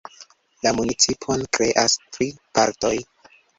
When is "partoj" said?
2.59-2.95